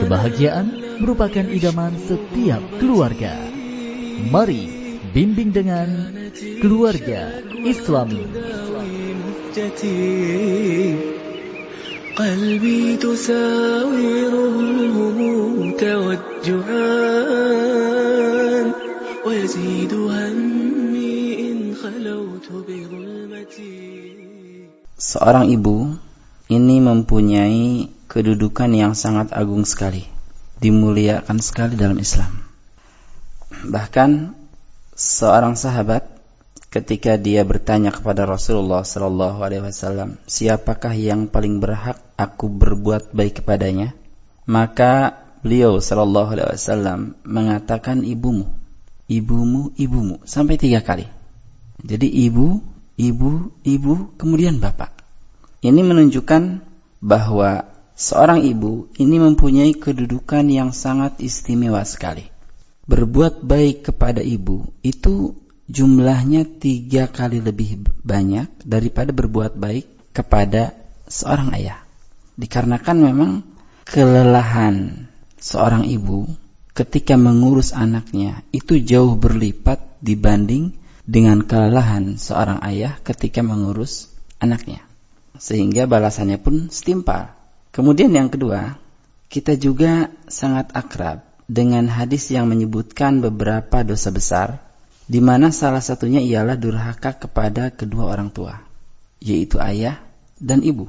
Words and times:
Kebahagiaan 0.00 0.66
merupakan 0.96 1.44
idaman 1.44 1.92
setiap 2.00 2.62
keluarga. 2.80 3.36
Mari 4.32 4.64
bimbing 5.12 5.52
dengan 5.52 5.88
keluarga 6.64 7.44
Islami. 7.68 8.24
قلبي 12.20 12.96
تساوره 12.96 14.60
الهموم 14.60 15.72
توجعان 15.80 16.70
ويزيد 19.26 19.92
همي 19.94 21.16
إن 21.50 21.74
خلوت 21.74 22.46
بظلمتي 22.68 23.80
Seorang 25.00 25.48
ibu 25.48 25.96
ini 26.52 26.76
mempunyai 26.76 27.88
kedudukan 28.15 28.71
yang 28.71 28.95
sangat 28.95 29.35
agung 29.35 29.67
sekali, 29.67 30.07
dimuliakan 30.63 31.43
sekali 31.43 31.75
dalam 31.75 31.99
Islam. 31.99 32.31
Bahkan 33.67 34.31
seorang 34.95 35.59
sahabat 35.59 36.07
ketika 36.71 37.19
dia 37.19 37.43
bertanya 37.43 37.91
kepada 37.91 38.23
Rasulullah 38.23 38.87
Sallallahu 38.87 39.43
Alaihi 39.43 39.67
Wasallam, 39.67 40.15
siapakah 40.31 40.95
yang 40.95 41.27
paling 41.27 41.59
berhak 41.59 41.99
aku 42.15 42.47
berbuat 42.47 43.11
baik 43.11 43.43
kepadanya? 43.43 43.91
Maka 44.47 45.19
beliau 45.43 45.83
Sallallahu 45.83 46.39
Alaihi 46.39 46.55
Wasallam 46.55 47.19
mengatakan 47.27 47.99
ibumu, 48.07 48.47
ibumu, 49.11 49.75
ibumu 49.75 50.23
sampai 50.23 50.55
tiga 50.55 50.79
kali. 50.79 51.03
Jadi 51.83 52.07
ibu, 52.07 52.63
ibu, 52.95 53.51
ibu, 53.67 53.93
kemudian 54.15 54.63
bapak. 54.63 55.03
Ini 55.59 55.83
menunjukkan 55.83 56.63
bahwa 57.03 57.74
seorang 57.95 58.43
ibu 58.43 58.91
ini 58.99 59.17
mempunyai 59.17 59.71
kedudukan 59.73 60.45
yang 60.51 60.75
sangat 60.75 61.17
istimewa 61.23 61.81
sekali. 61.87 62.27
Berbuat 62.85 63.41
baik 63.41 63.89
kepada 63.89 64.21
ibu 64.21 64.69
itu 64.85 65.33
jumlahnya 65.65 66.45
tiga 66.61 67.09
kali 67.09 67.41
lebih 67.41 67.89
banyak 68.05 68.51
daripada 68.61 69.09
berbuat 69.09 69.57
baik 69.57 70.13
kepada 70.13 70.77
seorang 71.09 71.55
ayah. 71.57 71.81
Dikarenakan 72.37 72.97
memang 73.01 73.31
kelelahan 73.87 75.07
seorang 75.41 75.87
ibu 75.89 76.29
ketika 76.75 77.15
mengurus 77.15 77.71
anaknya 77.71 78.43
itu 78.51 78.77
jauh 78.77 79.15
berlipat 79.15 79.81
dibanding 80.03 80.75
dengan 81.07 81.41
kelelahan 81.45 82.19
seorang 82.19 82.59
ayah 82.65 82.99
ketika 83.01 83.41
mengurus 83.41 84.11
anaknya. 84.37 84.83
Sehingga 85.39 85.87
balasannya 85.89 86.37
pun 86.37 86.67
setimpal. 86.69 87.44
Kemudian 87.75 88.15
yang 88.15 88.31
kedua, 88.31 88.79
kita 89.27 89.59
juga 89.59 90.07
sangat 90.31 90.71
akrab 90.71 91.27
dengan 91.43 91.91
hadis 91.91 92.31
yang 92.31 92.47
menyebutkan 92.47 93.19
beberapa 93.19 93.83
dosa 93.83 94.15
besar, 94.15 94.63
di 95.11 95.19
mana 95.19 95.51
salah 95.51 95.83
satunya 95.83 96.23
ialah 96.23 96.55
durhaka 96.55 97.11
kepada 97.19 97.75
kedua 97.75 98.07
orang 98.07 98.31
tua, 98.31 98.63
yaitu 99.19 99.59
ayah 99.59 99.99
dan 100.39 100.63
ibu. 100.63 100.87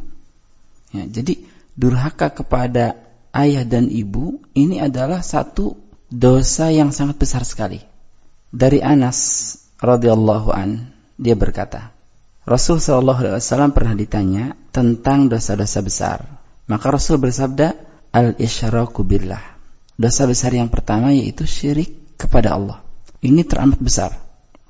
Ya, 0.95 1.11
jadi 1.11 1.43
durhaka 1.75 2.31
kepada 2.31 2.95
ayah 3.34 3.67
dan 3.67 3.91
ibu 3.91 4.39
ini 4.55 4.78
adalah 4.78 5.27
satu 5.27 5.75
dosa 6.06 6.71
yang 6.71 6.95
sangat 6.95 7.19
besar 7.19 7.43
sekali. 7.43 7.83
Dari 8.55 8.78
Anas 8.78 9.19
radhiyallahu 9.83 10.55
an 10.55 10.95
dia 11.19 11.34
berkata, 11.34 11.91
Rasul 12.47 12.78
Shallallahu 12.78 13.27
alaihi 13.27 13.43
wasallam 13.43 13.75
pernah 13.75 13.98
ditanya 13.98 14.55
tentang 14.71 15.27
dosa-dosa 15.27 15.83
besar. 15.83 16.36
Maka 16.67 16.91
Rasul 16.91 17.22
bersabda, 17.22 17.78
Al-isyraku 18.11 19.06
billah. 19.06 19.42
Dosa 19.97 20.28
besar 20.28 20.53
yang 20.53 20.69
pertama 20.69 21.12
yaitu 21.12 21.48
syirik 21.48 22.17
kepada 22.17 22.56
Allah. 22.56 22.81
Ini 23.20 23.45
teramat 23.45 23.81
besar. 23.81 24.12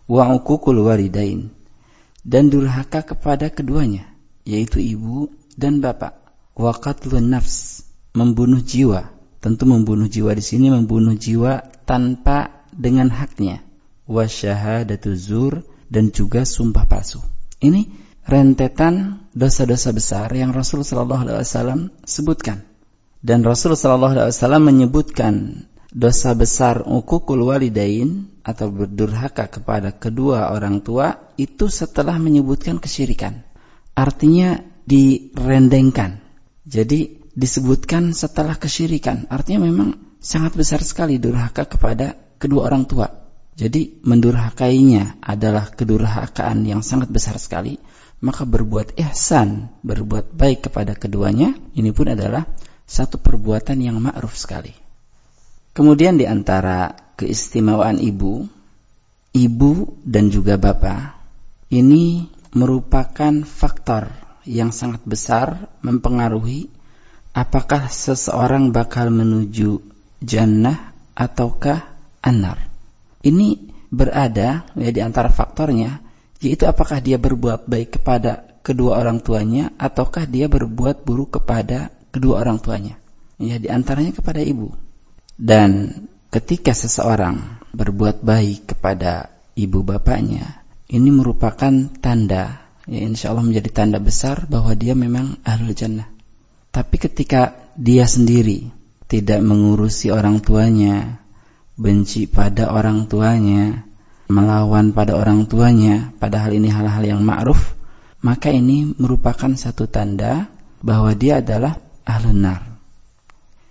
Wa 0.07 0.31
uququl 0.34 0.83
walidain. 0.83 1.51
Dan 2.27 2.51
durhaka 2.51 3.07
kepada 3.07 3.51
keduanya, 3.51 4.07
yaitu 4.43 4.83
ibu 4.83 5.31
dan 5.55 5.79
bapak. 5.79 6.15
Wa 6.59 6.75
qatlun 6.75 7.31
nafs. 7.31 7.87
Membunuh 8.19 8.63
jiwa. 8.63 9.11
Tentu 9.39 9.69
membunuh 9.69 10.11
jiwa 10.11 10.34
di 10.34 10.43
sini 10.43 10.73
membunuh 10.75 11.15
jiwa 11.15 11.63
tanpa 11.87 12.67
dengan 12.75 13.15
haknya. 13.15 13.63
Wa 14.11 14.27
syahadatu 14.27 15.15
zur 15.15 15.63
dan 15.87 16.11
juga 16.11 16.43
sumpah 16.43 16.87
palsu. 16.87 17.23
Ini 17.63 17.87
rentetan 18.27 19.23
dosa-dosa 19.31 19.95
besar 19.95 20.29
yang 20.35 20.51
Rasul 20.51 20.83
Shallallahu 20.83 21.23
Alaihi 21.31 21.47
Wasallam 21.47 21.81
sebutkan. 22.03 22.67
Dan 23.23 23.47
Rasul 23.47 23.79
Shallallahu 23.79 24.19
Alaihi 24.19 24.35
Wasallam 24.35 24.63
menyebutkan 24.67 25.35
dosa 25.95 26.35
besar 26.35 26.85
ukukul 26.85 27.47
walidain 27.49 28.29
atau 28.43 28.69
berdurhaka 28.69 29.49
kepada 29.49 29.95
kedua 29.95 30.53
orang 30.53 30.83
tua 30.83 31.33
itu 31.39 31.71
setelah 31.71 32.19
menyebutkan 32.19 32.83
kesyirikan. 32.83 33.47
Artinya 33.97 34.61
direndengkan. 34.85 36.21
Jadi 36.67 37.25
disebutkan 37.33 38.13
setelah 38.13 38.59
kesyirikan. 38.59 39.31
Artinya 39.31 39.67
memang 39.71 40.19
sangat 40.21 40.59
besar 40.59 40.83
sekali 40.83 41.17
durhaka 41.17 41.65
kepada 41.65 42.19
kedua 42.37 42.69
orang 42.69 42.85
tua. 42.85 43.26
Jadi 43.56 44.05
mendurhakainya 44.05 45.25
adalah 45.25 45.72
kedurhakaan 45.72 46.69
yang 46.69 46.84
sangat 46.84 47.09
besar 47.09 47.41
sekali 47.41 47.81
maka 48.21 48.49
berbuat 48.49 48.97
ihsan, 48.97 49.69
berbuat 49.84 50.33
baik 50.33 50.71
kepada 50.71 50.97
keduanya, 50.97 51.53
ini 51.77 51.93
pun 51.93 52.09
adalah 52.09 52.49
satu 52.89 53.21
perbuatan 53.21 53.77
yang 53.83 54.00
ma'ruf 54.00 54.33
sekali. 54.33 54.72
Kemudian 55.77 56.16
di 56.16 56.25
antara 56.25 56.97
keistimewaan 57.21 58.00
ibu, 58.00 58.49
ibu 59.37 59.72
dan 60.00 60.33
juga 60.33 60.56
bapak, 60.56 61.12
ini 61.69 62.25
merupakan 62.56 63.45
faktor 63.45 64.09
yang 64.49 64.72
sangat 64.72 65.05
besar 65.05 65.69
mempengaruhi 65.84 66.72
apakah 67.37 67.93
seseorang 67.93 68.72
bakal 68.72 69.12
menuju 69.12 69.84
jannah 70.25 70.97
ataukah 71.12 71.84
anar. 72.25 72.76
Ini 73.25 73.72
berada 73.88 74.66
ya 74.75 74.91
di 74.91 75.00
antara 75.00 75.31
faktornya 75.31 76.03
yaitu 76.43 76.69
apakah 76.69 77.00
dia 77.00 77.16
berbuat 77.16 77.65
baik 77.65 78.00
kepada 78.00 78.60
kedua 78.60 78.99
orang 79.00 79.22
tuanya 79.22 79.72
ataukah 79.78 80.27
dia 80.27 80.50
berbuat 80.50 81.06
buruk 81.06 81.41
kepada 81.41 81.94
kedua 82.12 82.43
orang 82.44 82.59
tuanya. 82.60 82.99
Ya, 83.37 83.60
di 83.60 83.69
antaranya 83.69 84.16
kepada 84.16 84.41
ibu. 84.41 84.72
Dan 85.37 85.93
ketika 86.32 86.72
seseorang 86.72 87.60
berbuat 87.77 88.25
baik 88.25 88.72
kepada 88.77 89.28
ibu 89.53 89.84
bapaknya, 89.84 90.65
ini 90.88 91.12
merupakan 91.12 91.72
tanda, 92.00 92.72
ya 92.88 93.00
insya 93.04 93.37
Allah 93.37 93.44
menjadi 93.44 93.71
tanda 93.71 94.00
besar 94.00 94.48
bahwa 94.48 94.72
dia 94.72 94.97
memang 94.97 95.37
ahlul 95.44 95.77
jannah. 95.77 96.09
Tapi 96.72 96.97
ketika 96.97 97.56
dia 97.77 98.09
sendiri 98.09 98.72
tidak 99.06 99.44
mengurusi 99.44 100.09
orang 100.09 100.41
tuanya, 100.41 101.21
benci 101.77 102.25
pada 102.25 102.73
orang 102.73 103.07
tuanya, 103.07 103.85
melawan 104.33 104.97
pada 104.97 105.15
orang 105.15 105.45
tuanya, 105.47 106.11
padahal 106.17 106.57
ini 106.57 106.73
hal-hal 106.73 107.05
yang 107.05 107.21
ma'ruf, 107.23 107.77
maka 108.25 108.51
ini 108.51 108.97
merupakan 108.97 109.53
satu 109.55 109.87
tanda 109.87 110.49
bahwa 110.81 111.13
dia 111.13 111.45
adalah 111.45 111.79
ahlun. 112.09 112.49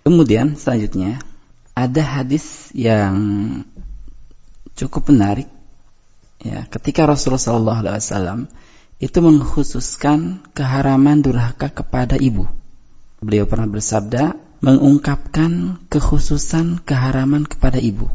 Kemudian 0.06 0.54
selanjutnya 0.54 1.18
ada 1.74 2.02
hadis 2.02 2.70
yang 2.72 3.18
cukup 4.78 5.10
menarik 5.10 5.50
ya 6.40 6.68
ketika 6.68 7.08
Rasulullah 7.08 7.82
SAW 7.98 8.46
itu 9.02 9.18
mengkhususkan 9.20 10.46
keharaman 10.56 11.20
durhaka 11.20 11.68
kepada 11.68 12.16
ibu. 12.16 12.48
Beliau 13.20 13.44
pernah 13.44 13.68
bersabda 13.68 14.45
mengungkapkan 14.66 15.78
kekhususan 15.86 16.82
keharaman 16.82 17.46
kepada 17.46 17.78
ibu. 17.78 18.10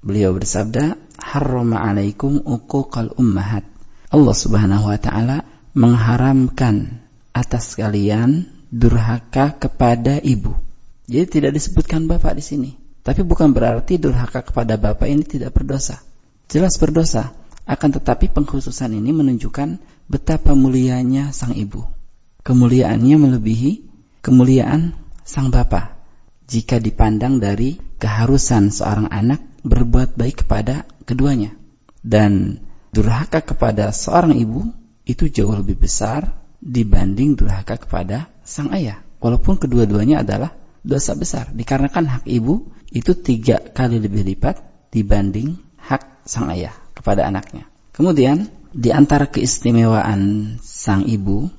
Beliau 0.00 0.32
bersabda, 0.32 0.96
"Harrama 1.20 1.84
'alaikum 1.84 2.40
uquqal 2.40 3.12
ummahat." 3.20 3.68
Allah 4.08 4.32
Subhanahu 4.32 4.88
wa 4.88 4.96
taala 4.96 5.44
mengharamkan 5.76 7.04
atas 7.36 7.76
kalian 7.76 8.48
durhaka 8.72 9.52
kepada 9.52 10.16
ibu. 10.16 10.56
Jadi 11.04 11.40
tidak 11.40 11.60
disebutkan 11.60 12.08
bapak 12.08 12.40
di 12.40 12.44
sini. 12.44 12.70
Tapi 13.04 13.20
bukan 13.20 13.52
berarti 13.52 14.00
durhaka 14.00 14.40
kepada 14.40 14.80
bapak 14.80 15.12
ini 15.12 15.28
tidak 15.28 15.52
berdosa. 15.52 16.00
Jelas 16.48 16.80
berdosa. 16.80 17.36
Akan 17.68 17.92
tetapi 17.92 18.32
pengkhususan 18.32 18.96
ini 18.96 19.12
menunjukkan 19.12 19.76
betapa 20.08 20.56
mulianya 20.56 21.36
sang 21.36 21.52
ibu. 21.52 21.84
Kemuliaannya 22.48 23.16
melebihi 23.28 23.84
kemuliaan 24.24 24.96
sang 25.28 25.52
bapak. 25.52 26.00
Jika 26.48 26.80
dipandang 26.80 27.36
dari 27.36 27.76
keharusan 28.00 28.72
seorang 28.72 29.12
anak 29.12 29.44
berbuat 29.60 30.16
baik 30.16 30.48
kepada 30.48 30.88
keduanya. 31.04 31.52
Dan 32.00 32.64
durhaka 32.96 33.44
kepada 33.44 33.92
seorang 33.92 34.32
ibu 34.32 34.72
itu 35.04 35.28
jauh 35.28 35.52
lebih 35.52 35.76
besar 35.76 36.32
dibanding 36.64 37.36
durhaka 37.36 37.76
kepada 37.76 38.32
sang 38.40 38.72
ayah. 38.72 39.04
Walaupun 39.20 39.60
kedua-duanya 39.60 40.24
adalah 40.24 40.56
dosa 40.80 41.12
besar. 41.12 41.52
Dikarenakan 41.52 42.08
hak 42.08 42.24
ibu 42.24 42.72
itu 42.88 43.12
tiga 43.12 43.60
kali 43.60 44.00
lebih 44.00 44.24
lipat 44.24 44.64
dibanding 44.88 45.60
hak 45.76 46.24
sang 46.24 46.48
ayah 46.48 46.72
kepada 46.96 47.28
anaknya. 47.28 47.68
Kemudian 47.92 48.48
di 48.72 48.88
antara 48.88 49.28
keistimewaan 49.28 50.56
sang 50.64 51.04
ibu, 51.04 51.52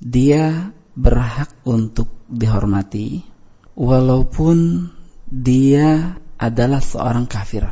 dia 0.00 0.72
berhak 0.96 1.52
untuk 1.68 2.19
dihormati 2.30 3.26
walaupun 3.74 4.88
dia 5.30 6.16
adalah 6.40 6.80
seorang 6.80 7.28
kafir. 7.28 7.68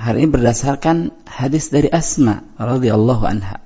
Hal 0.00 0.14
ini 0.18 0.30
berdasarkan 0.32 1.14
hadis 1.28 1.70
dari 1.70 1.86
Asma 1.92 2.42
radhiyallahu 2.58 3.22
anha. 3.22 3.62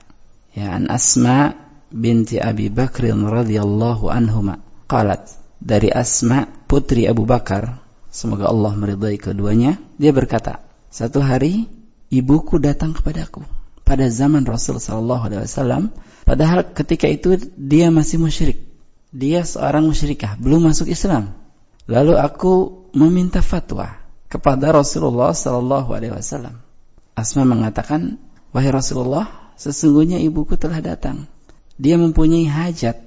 Ya, 0.53 0.77
an 0.77 0.91
Asma 0.93 1.57
binti 1.89 2.37
Abi 2.37 2.69
Bakr 2.69 3.15
radhiyallahu 3.15 4.11
anhuma. 4.13 4.61
Qalat 4.91 5.33
dari 5.63 5.89
Asma 5.89 6.45
putri 6.69 7.09
Abu 7.09 7.25
Bakar, 7.25 7.81
semoga 8.13 8.53
Allah 8.53 8.77
meridai 8.77 9.17
keduanya, 9.17 9.81
dia 9.97 10.13
berkata, 10.13 10.61
satu 10.93 11.25
hari 11.25 11.67
ibuku 12.13 12.61
datang 12.61 12.93
kepadaku 12.93 13.43
pada 13.87 14.11
zaman 14.11 14.43
Rasul 14.45 14.83
sallallahu 14.83 15.23
alaihi 15.31 15.43
wasallam, 15.47 15.83
padahal 16.27 16.67
ketika 16.75 17.07
itu 17.09 17.39
dia 17.55 17.89
masih 17.89 18.21
musyrik. 18.21 18.76
Dia 19.15 19.47
seorang 19.47 19.87
musyrikah, 19.87 20.39
belum 20.39 20.67
masuk 20.71 20.91
Islam. 20.91 21.35
Lalu 21.87 22.19
aku 22.19 22.87
meminta 22.97 23.45
fatwa 23.45 23.95
kepada 24.27 24.75
Rasulullah 24.75 25.31
Sallallahu 25.31 25.95
Alaihi 25.95 26.15
Wasallam. 26.15 26.59
Asma 27.15 27.47
mengatakan, 27.47 28.19
wahai 28.51 28.75
Rasulullah, 28.75 29.55
sesungguhnya 29.55 30.19
ibuku 30.19 30.59
telah 30.59 30.83
datang. 30.83 31.31
Dia 31.79 31.97
mempunyai 31.97 32.45
hajat 32.45 32.99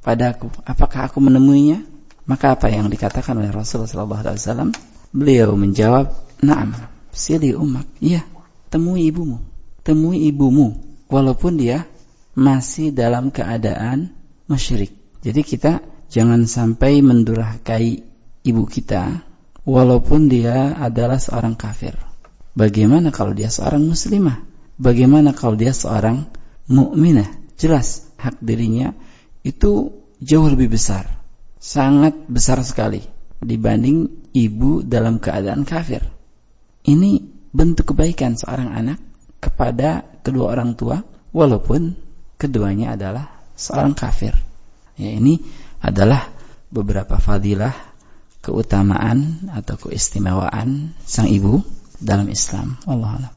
padaku. 0.00 0.48
Apakah 0.62 1.10
aku 1.10 1.18
menemuinya? 1.18 1.82
Maka 2.22 2.54
apa 2.54 2.70
yang 2.70 2.86
dikatakan 2.86 3.34
oleh 3.34 3.50
Rasulullah 3.50 3.90
Sallallahu 3.90 4.22
Alaihi 4.22 4.38
Wasallam? 4.38 4.70
Beliau 5.10 5.58
menjawab, 5.58 6.14
Naam, 6.42 6.74
sili 7.14 7.54
umak. 7.54 7.86
Iya, 8.02 8.26
temui 8.66 9.06
ibumu. 9.06 9.38
Temui 9.86 10.26
ibumu. 10.26 10.74
Walaupun 11.06 11.54
dia 11.54 11.86
masih 12.34 12.90
dalam 12.90 13.30
keadaan 13.30 14.10
musyrik. 14.50 15.01
Jadi 15.22 15.40
kita 15.46 15.78
jangan 16.10 16.44
sampai 16.50 16.98
mendurhakai 16.98 18.02
ibu 18.42 18.62
kita 18.66 19.22
walaupun 19.62 20.26
dia 20.26 20.74
adalah 20.74 21.22
seorang 21.22 21.54
kafir. 21.54 21.94
Bagaimana 22.52 23.14
kalau 23.14 23.32
dia 23.32 23.48
seorang 23.48 23.86
muslimah? 23.86 24.42
Bagaimana 24.76 25.32
kalau 25.32 25.54
dia 25.54 25.70
seorang 25.70 26.26
mukminah? 26.66 27.30
Jelas 27.54 28.10
hak 28.18 28.42
dirinya 28.42 28.92
itu 29.46 29.94
jauh 30.18 30.48
lebih 30.50 30.74
besar. 30.74 31.06
Sangat 31.62 32.18
besar 32.26 32.58
sekali 32.66 33.06
dibanding 33.38 34.26
ibu 34.34 34.82
dalam 34.82 35.22
keadaan 35.22 35.62
kafir. 35.62 36.02
Ini 36.82 37.22
bentuk 37.54 37.94
kebaikan 37.94 38.34
seorang 38.34 38.74
anak 38.74 38.98
kepada 39.38 40.02
kedua 40.26 40.58
orang 40.58 40.74
tua 40.74 40.98
walaupun 41.30 41.94
keduanya 42.34 42.98
adalah 42.98 43.30
seorang 43.54 43.94
kafir. 43.94 44.34
Ya, 44.97 45.13
ini 45.13 45.39
adalah 45.77 46.29
beberapa 46.73 47.21
fadilah 47.21 47.73
keutamaan 48.41 49.49
atau 49.53 49.77
keistimewaan 49.77 50.97
sang 51.05 51.29
ibu 51.29 51.61
dalam 52.01 52.27
Islam. 52.31 52.77
Allah 52.85 53.19
Allah. 53.21 53.33